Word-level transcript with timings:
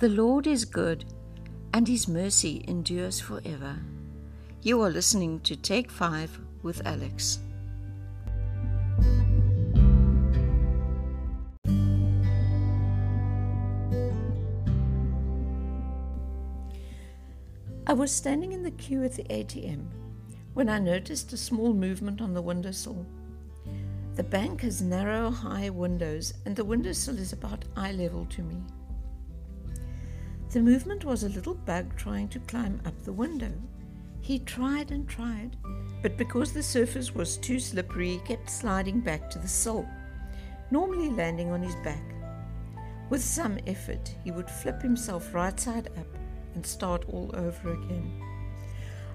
The 0.00 0.08
Lord 0.08 0.46
is 0.46 0.64
good, 0.64 1.04
and 1.74 1.86
his 1.86 2.08
mercy 2.08 2.64
endures 2.66 3.20
forever. 3.20 3.76
You 4.62 4.80
are 4.80 4.88
listening 4.88 5.40
to 5.40 5.54
Take 5.54 5.90
5 5.90 6.40
with 6.62 6.80
Alex. 6.86 7.40
I 17.86 17.92
was 17.92 18.10
standing 18.10 18.52
in 18.52 18.62
the 18.62 18.70
queue 18.70 19.04
at 19.04 19.12
the 19.12 19.24
ATM 19.24 19.86
when 20.54 20.70
I 20.70 20.78
noticed 20.78 21.34
a 21.34 21.36
small 21.36 21.74
movement 21.74 22.22
on 22.22 22.32
the 22.32 22.40
windowsill. 22.40 23.04
The 24.14 24.24
bank 24.24 24.62
has 24.62 24.80
narrow, 24.80 25.30
high 25.30 25.68
windows, 25.68 26.32
and 26.46 26.56
the 26.56 26.64
windowsill 26.64 27.18
is 27.18 27.34
about 27.34 27.66
eye 27.76 27.92
level 27.92 28.24
to 28.30 28.42
me. 28.42 28.62
The 30.50 30.60
movement 30.60 31.04
was 31.04 31.22
a 31.22 31.28
little 31.28 31.54
bug 31.54 31.96
trying 31.96 32.26
to 32.30 32.40
climb 32.40 32.80
up 32.84 33.00
the 33.02 33.12
window. 33.12 33.52
He 34.20 34.40
tried 34.40 34.90
and 34.90 35.08
tried, 35.08 35.56
but 36.02 36.16
because 36.16 36.52
the 36.52 36.62
surface 36.62 37.14
was 37.14 37.36
too 37.36 37.60
slippery, 37.60 38.14
he 38.14 38.18
kept 38.18 38.50
sliding 38.50 38.98
back 38.98 39.30
to 39.30 39.38
the 39.38 39.46
sill, 39.46 39.88
normally 40.72 41.08
landing 41.08 41.52
on 41.52 41.62
his 41.62 41.76
back. 41.76 42.02
With 43.10 43.22
some 43.22 43.60
effort, 43.68 44.12
he 44.24 44.32
would 44.32 44.50
flip 44.50 44.82
himself 44.82 45.32
right 45.32 45.58
side 45.58 45.88
up 45.96 46.18
and 46.56 46.66
start 46.66 47.04
all 47.08 47.30
over 47.34 47.72
again. 47.72 48.12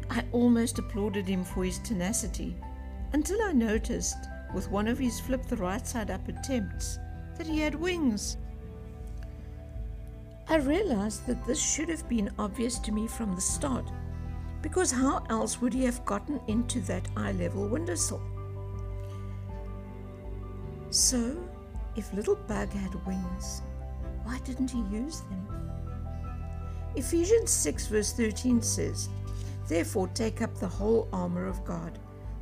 I 0.10 0.24
almost 0.32 0.80
applauded 0.80 1.28
him 1.28 1.44
for 1.44 1.66
his 1.66 1.80
tenacity 1.80 2.56
until 3.12 3.42
I 3.42 3.52
noticed, 3.52 4.18
with 4.54 4.72
one 4.72 4.88
of 4.88 4.98
his 4.98 5.20
flip 5.20 5.46
the 5.48 5.58
right 5.58 5.86
side 5.86 6.12
up 6.12 6.30
attempts, 6.30 6.98
that 7.38 7.48
he 7.48 7.60
had 7.60 7.76
wings. 7.76 8.38
I 10.48 10.58
realized 10.58 11.26
that 11.26 11.44
this 11.46 11.60
should 11.60 11.90
have 11.90 12.08
been 12.08 12.30
obvious 12.38 12.78
to 12.80 12.92
me 12.92 13.08
from 13.08 13.34
the 13.34 13.42
start, 13.42 13.90
because 14.62 14.92
how 14.92 15.24
else 15.30 15.60
would 15.60 15.74
he 15.74 15.84
have 15.86 16.06
gotten 16.06 16.40
into 16.48 16.82
that 16.82 17.08
eye 17.18 17.32
level 17.32 17.68
windowsill? 17.68 18.22
So, 20.92 21.36
if 21.96 22.14
little 22.14 22.36
Bug 22.36 22.70
had 22.70 23.06
wings, 23.08 23.64
why 24.24 24.38
didn't 24.46 24.70
he 24.70 24.82
use 24.96 25.22
them? 25.22 25.48
Ephesians 26.96 27.50
6, 27.50 27.88
verse 27.88 28.14
13 28.14 28.62
says, 28.62 29.10
Therefore 29.68 30.08
take 30.10 30.44
up 30.44 30.56
the 30.56 30.68
whole 30.68 31.08
armor 31.12 31.48
of 31.48 31.66
God, 31.66 31.98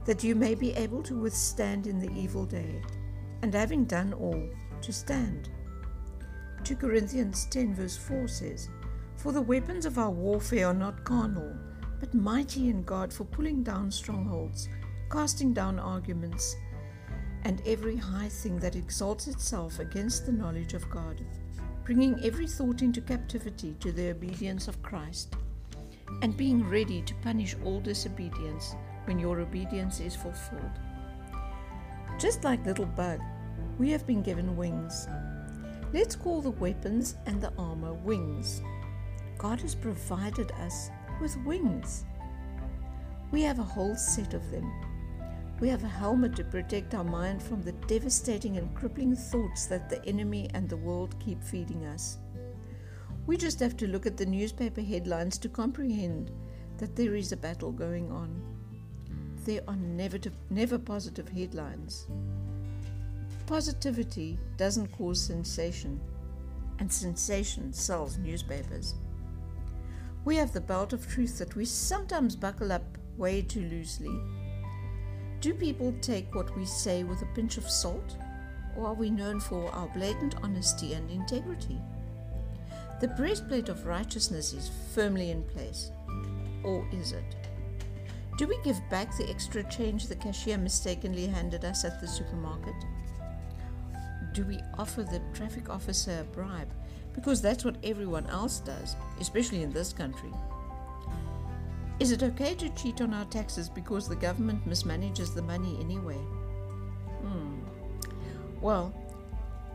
that 0.05 0.23
you 0.25 0.35
may 0.35 0.55
be 0.55 0.73
able 0.73 1.01
to 1.03 1.15
withstand 1.15 1.87
in 1.87 1.99
the 1.99 2.11
evil 2.11 2.45
day, 2.45 2.81
and 3.41 3.53
having 3.53 3.85
done 3.85 4.11
all, 4.13 4.49
to 4.81 4.91
stand. 4.91 5.49
2 6.63 6.77
Corinthians 6.77 7.45
10, 7.47 7.75
verse 7.75 7.97
4 7.97 8.25
says, 8.25 8.69
For 9.17 9.33
the 9.33 9.41
weapons 9.41 9.85
of 9.85 9.97
our 9.97 10.09
warfare 10.09 10.67
are 10.67 10.73
not 10.73 11.03
carnal, 11.03 11.53
but 11.99 12.13
mighty 12.13 12.69
in 12.69 12.83
God 12.83 13.11
for 13.11 13.25
pulling 13.25 13.63
down 13.63 13.91
strongholds, 13.91 14.69
casting 15.11 15.53
down 15.53 15.77
arguments, 15.77 16.55
and 17.43 17.61
every 17.65 17.97
high 17.97 18.29
thing 18.29 18.59
that 18.59 18.77
exalts 18.77 19.27
itself 19.27 19.79
against 19.79 20.25
the 20.25 20.31
knowledge 20.31 20.73
of 20.73 20.89
God, 20.89 21.19
bringing 21.83 22.17
every 22.23 22.47
thought 22.47 22.81
into 22.81 23.01
captivity 23.01 23.75
to 23.81 23.91
the 23.91 24.11
obedience 24.11 24.69
of 24.69 24.81
Christ, 24.81 25.35
and 26.21 26.37
being 26.37 26.69
ready 26.69 27.01
to 27.01 27.15
punish 27.15 27.57
all 27.65 27.81
disobedience 27.81 28.73
when 29.03 29.19
your 29.19 29.41
obedience 29.41 29.99
is 29.99 30.15
fulfilled. 30.15 30.79
Just 32.17 32.45
like 32.45 32.65
little 32.65 32.85
bug, 32.85 33.19
we 33.77 33.89
have 33.89 34.07
been 34.07 34.21
given 34.21 34.55
wings 34.55 35.07
Let's 35.93 36.15
call 36.15 36.41
the 36.41 36.49
weapons 36.49 37.17
and 37.27 37.39
the 37.39 37.53
armor 37.55 37.93
wings. 37.93 38.63
God 39.37 39.61
has 39.61 39.75
provided 39.75 40.51
us 40.53 40.89
with 41.21 41.37
wings. 41.45 42.05
We 43.29 43.43
have 43.43 43.59
a 43.59 43.63
whole 43.63 43.95
set 43.95 44.33
of 44.33 44.49
them. 44.49 44.71
We 45.59 45.69
have 45.69 45.83
a 45.83 45.87
helmet 45.87 46.35
to 46.37 46.43
protect 46.43 46.95
our 46.95 47.03
mind 47.03 47.43
from 47.43 47.61
the 47.61 47.73
devastating 47.73 48.57
and 48.57 48.73
crippling 48.73 49.15
thoughts 49.15 49.67
that 49.67 49.87
the 49.87 50.03
enemy 50.03 50.49
and 50.55 50.67
the 50.67 50.77
world 50.77 51.13
keep 51.19 51.43
feeding 51.43 51.85
us. 51.85 52.17
We 53.27 53.37
just 53.37 53.59
have 53.59 53.77
to 53.77 53.87
look 53.87 54.07
at 54.07 54.17
the 54.17 54.25
newspaper 54.25 54.81
headlines 54.81 55.37
to 55.37 55.47
comprehend 55.47 56.31
that 56.79 56.95
there 56.95 57.13
is 57.13 57.31
a 57.31 57.37
battle 57.37 57.71
going 57.71 58.11
on. 58.11 58.41
There 59.45 59.61
are 59.67 59.75
never, 59.75 60.17
never 60.49 60.79
positive 60.79 61.29
headlines. 61.29 62.07
Positivity 63.45 64.39
doesn't 64.55 64.91
cause 64.93 65.21
sensation, 65.21 65.99
and 66.79 66.91
sensation 66.91 67.73
sells 67.73 68.17
newspapers. 68.17 68.95
We 70.23 70.37
have 70.37 70.53
the 70.53 70.61
belt 70.61 70.93
of 70.93 71.07
truth 71.07 71.37
that 71.39 71.55
we 71.55 71.65
sometimes 71.65 72.37
buckle 72.37 72.71
up 72.71 72.97
way 73.17 73.41
too 73.41 73.67
loosely. 73.67 74.17
Do 75.41 75.53
people 75.53 75.93
take 75.99 76.33
what 76.33 76.55
we 76.57 76.65
say 76.65 77.03
with 77.03 77.21
a 77.21 77.35
pinch 77.35 77.57
of 77.57 77.69
salt, 77.69 78.15
or 78.77 78.87
are 78.87 78.93
we 78.93 79.09
known 79.09 79.41
for 79.41 79.69
our 79.71 79.87
blatant 79.89 80.35
honesty 80.41 80.93
and 80.93 81.11
integrity? 81.11 81.81
The 83.01 83.09
breastplate 83.09 83.67
of 83.67 83.85
righteousness 83.85 84.53
is 84.53 84.71
firmly 84.95 85.31
in 85.31 85.43
place, 85.43 85.91
or 86.63 86.87
is 86.93 87.11
it? 87.11 87.35
Do 88.37 88.47
we 88.47 88.57
give 88.63 88.79
back 88.89 89.15
the 89.17 89.29
extra 89.29 89.69
change 89.69 90.07
the 90.07 90.15
cashier 90.15 90.57
mistakenly 90.57 91.27
handed 91.27 91.65
us 91.65 91.83
at 91.83 91.99
the 91.99 92.07
supermarket? 92.07 92.75
Do 94.33 94.43
we 94.43 94.59
offer 94.77 95.03
the 95.03 95.21
traffic 95.33 95.69
officer 95.69 96.19
a 96.21 96.23
bribe? 96.23 96.73
Because 97.13 97.41
that's 97.41 97.63
what 97.63 97.77
everyone 97.83 98.25
else 98.27 98.59
does, 98.59 98.95
especially 99.19 99.61
in 99.61 99.71
this 99.71 99.93
country. 99.93 100.31
Is 101.99 102.11
it 102.11 102.23
okay 102.23 102.55
to 102.55 102.69
cheat 102.69 103.01
on 103.01 103.13
our 103.13 103.25
taxes 103.25 103.69
because 103.69 104.09
the 104.09 104.15
government 104.15 104.67
mismanages 104.67 105.33
the 105.33 105.43
money 105.43 105.77
anyway? 105.79 106.17
Hmm. 107.21 107.59
Well, 108.61 108.93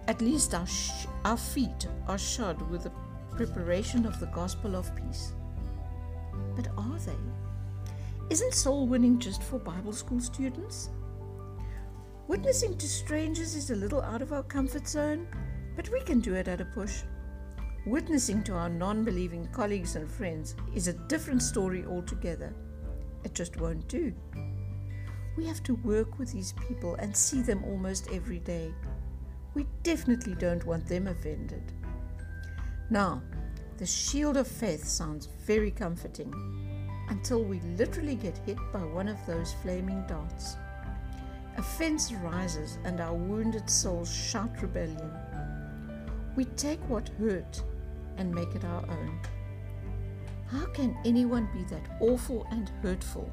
at 0.09 0.21
least 0.21 0.53
our, 0.55 0.67
sh- 0.67 1.07
our 1.25 1.37
feet 1.37 1.87
are 2.09 2.19
shod 2.19 2.61
with 2.71 2.83
the 2.83 2.93
preparation 3.37 4.05
of 4.05 4.19
the 4.19 4.27
gospel 4.27 4.75
of 4.75 4.95
peace. 4.97 5.33
But 6.57 6.69
are 6.77 6.99
they? 6.99 7.17
Isn't 8.31 8.53
soul 8.53 8.87
winning 8.89 9.21
just 9.21 9.43
for 9.43 9.59
Bible 9.59 9.93
school 9.93 10.21
students? 10.21 10.91
Witnessing 12.29 12.77
to 12.77 12.87
strangers 12.87 13.55
is 13.55 13.71
a 13.71 13.75
little 13.75 14.03
out 14.03 14.21
of 14.21 14.35
our 14.35 14.43
comfort 14.43 14.87
zone, 14.87 15.27
but 15.75 15.89
we 15.89 15.99
can 16.03 16.21
do 16.21 16.35
it 16.35 16.47
at 16.47 16.61
a 16.61 16.67
push. 16.67 17.01
Witnessing 17.87 18.45
to 18.45 18.53
our 18.53 18.69
non 18.69 19.03
believing 19.03 19.47
colleagues 19.47 19.97
and 19.97 20.11
friends 20.11 20.55
is 20.75 20.89
a 20.89 20.93
different 21.09 21.43
story 21.43 21.87
altogether. 21.87 22.53
It 23.25 23.35
just 23.35 23.59
won't 23.59 23.89
do. 23.89 24.13
We 25.39 25.47
have 25.47 25.63
to 25.63 25.77
work 25.77 26.19
with 26.19 26.31
these 26.31 26.53
people 26.69 26.97
and 26.97 27.17
see 27.17 27.41
them 27.41 27.65
almost 27.65 28.11
every 28.13 28.41
day. 28.41 28.75
We 29.55 29.67
definitely 29.83 30.35
don't 30.35 30.67
want 30.67 30.87
them 30.87 31.07
offended. 31.07 31.73
Now, 32.91 33.23
the 33.79 33.87
shield 33.87 34.37
of 34.37 34.47
faith 34.47 34.87
sounds 34.87 35.31
very 35.47 35.71
comforting 35.71 36.31
until 37.09 37.43
we 37.43 37.61
literally 37.79 38.17
get 38.17 38.37
hit 38.45 38.59
by 38.71 38.85
one 38.85 39.09
of 39.09 39.17
those 39.27 39.55
flaming 39.63 40.05
darts. 40.07 40.57
Offense 41.59 42.13
rises 42.13 42.79
and 42.85 43.01
our 43.01 43.15
wounded 43.15 43.69
souls 43.69 44.15
shout 44.15 44.63
rebellion. 44.63 45.11
We 46.37 46.45
take 46.45 46.79
what 46.89 47.09
hurt 47.19 47.61
and 48.17 48.33
make 48.33 48.55
it 48.55 48.65
our 48.65 48.89
own. 48.89 49.21
How 50.53 50.67
can 50.67 50.97
anyone 51.05 51.49
be 51.53 51.65
that 51.65 51.83
awful 52.01 52.47
and 52.53 52.71
hurtful? 52.81 53.29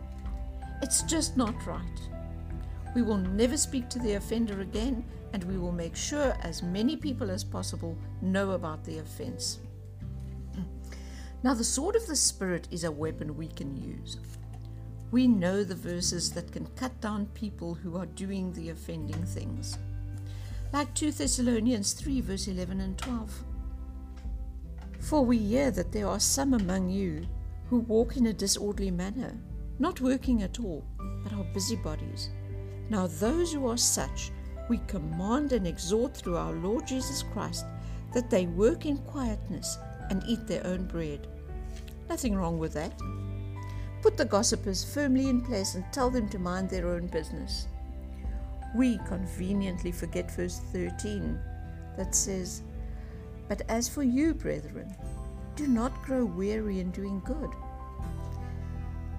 It's 0.81 1.03
just 1.03 1.37
not 1.37 1.67
right. 1.67 1.99
We 2.95 3.03
will 3.03 3.19
never 3.19 3.57
speak 3.57 3.89
to 3.89 3.99
the 3.99 4.15
offender 4.15 4.61
again, 4.61 5.05
and 5.33 5.43
we 5.43 5.59
will 5.59 5.71
make 5.71 5.95
sure 5.95 6.35
as 6.41 6.63
many 6.63 6.97
people 6.97 7.29
as 7.29 7.43
possible 7.43 7.95
know 8.23 8.51
about 8.51 8.83
the 8.83 8.97
offense. 8.97 9.59
Now, 11.43 11.53
the 11.53 11.63
sword 11.63 11.95
of 11.95 12.07
the 12.07 12.15
Spirit 12.15 12.67
is 12.71 12.85
a 12.85 12.91
weapon 12.91 13.37
we 13.37 13.49
can 13.49 13.77
use. 13.77 14.17
We 15.15 15.29
know 15.29 15.63
the 15.63 15.75
verses 15.75 16.29
that 16.31 16.51
can 16.51 16.67
cut 16.75 16.99
down 16.99 17.27
people 17.27 17.73
who 17.73 17.95
are 17.95 18.05
doing 18.05 18.51
the 18.51 18.71
offending 18.71 19.23
things. 19.23 19.77
Like 20.73 20.93
2 20.93 21.13
Thessalonians 21.13 21.93
3, 21.93 22.19
verse 22.19 22.49
11 22.49 22.81
and 22.81 22.97
12. 22.97 23.45
For 24.99 25.23
we 25.23 25.37
hear 25.37 25.71
that 25.71 25.93
there 25.93 26.09
are 26.09 26.19
some 26.19 26.53
among 26.53 26.89
you 26.89 27.25
who 27.69 27.79
walk 27.79 28.17
in 28.17 28.25
a 28.25 28.33
disorderly 28.33 28.91
manner, 28.91 29.39
not 29.79 30.01
working 30.01 30.43
at 30.43 30.59
all, 30.59 30.83
but 31.23 31.31
are 31.31 31.45
busybodies. 31.53 32.31
Now, 32.89 33.07
those 33.07 33.53
who 33.53 33.69
are 33.69 33.77
such, 33.77 34.31
we 34.67 34.79
command 34.79 35.53
and 35.53 35.65
exhort 35.65 36.17
through 36.17 36.35
our 36.35 36.51
Lord 36.51 36.85
Jesus 36.87 37.23
Christ 37.23 37.63
that 38.13 38.29
they 38.29 38.47
work 38.47 38.85
in 38.85 38.97
quietness 38.97 39.77
and 40.09 40.21
eat 40.27 40.45
their 40.45 40.67
own 40.67 40.87
bread. 40.87 41.25
Nothing 42.09 42.35
wrong 42.35 42.59
with 42.59 42.73
that. 42.73 42.99
Put 44.05 44.17
the 44.17 44.25
gossipers 44.25 44.83
firmly 44.83 45.29
in 45.29 45.41
place 45.41 45.73
and 45.73 45.83
tell 45.91 46.11
them 46.11 46.29
to 46.29 46.37
mind 46.37 46.69
their 46.69 46.89
own 46.89 47.07
business. 47.07 47.67
We 48.75 48.99
conveniently 49.07 49.91
forget 49.91 50.29
verse 50.29 50.59
13 50.71 51.39
that 51.97 52.13
says, 52.13 52.61
But 53.47 53.63
as 53.67 53.89
for 53.89 54.03
you, 54.03 54.35
brethren, 54.35 54.95
Do 55.55 55.65
not 55.65 56.03
grow 56.03 56.23
weary 56.23 56.81
in 56.81 56.91
doing 56.91 57.19
good. 57.25 57.49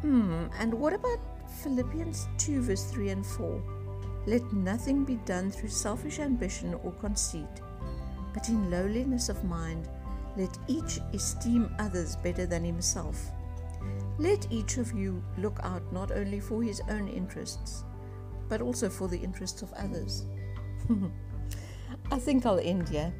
Hmm, 0.02 0.44
and 0.56 0.72
what 0.72 0.92
about 0.92 1.18
Philippians 1.64 2.28
2, 2.38 2.62
verse 2.62 2.84
3 2.84 3.08
and 3.08 3.26
4? 3.26 3.60
Let 4.28 4.52
nothing 4.52 5.04
be 5.04 5.16
done 5.26 5.50
through 5.50 5.70
selfish 5.70 6.20
ambition 6.20 6.74
or 6.84 6.92
conceit, 6.92 7.60
but 8.32 8.48
in 8.48 8.70
lowliness 8.70 9.28
of 9.30 9.42
mind, 9.42 9.88
let 10.36 10.56
each 10.68 11.00
esteem 11.12 11.74
others 11.80 12.14
better 12.14 12.46
than 12.46 12.62
himself. 12.62 13.32
Let 14.18 14.50
each 14.50 14.78
of 14.78 14.92
you 14.92 15.22
look 15.36 15.58
out 15.62 15.92
not 15.92 16.10
only 16.10 16.40
for 16.40 16.62
his 16.62 16.80
own 16.88 17.08
interests, 17.08 17.84
but 18.48 18.62
also 18.62 18.88
for 18.88 19.08
the 19.08 19.18
interests 19.18 19.62
of 19.62 19.72
others. 19.74 20.26
I 22.10 22.18
think 22.18 22.46
I'll 22.46 22.60
end 22.60 22.88
here. 22.88 23.12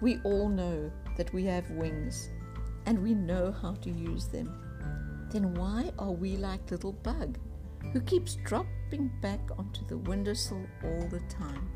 We 0.00 0.18
all 0.24 0.48
know 0.48 0.90
that 1.16 1.32
we 1.32 1.44
have 1.44 1.70
wings 1.70 2.30
and 2.86 3.02
we 3.02 3.14
know 3.14 3.52
how 3.52 3.72
to 3.74 3.90
use 3.90 4.26
them. 4.28 5.28
Then 5.30 5.54
why 5.54 5.92
are 5.98 6.12
we 6.12 6.36
like 6.36 6.70
little 6.70 6.92
bug 6.92 7.38
who 7.92 8.00
keeps 8.00 8.36
dropping 8.36 9.10
back 9.20 9.40
onto 9.58 9.86
the 9.86 9.98
windowsill 9.98 10.66
all 10.84 11.08
the 11.08 11.20
time? 11.28 11.68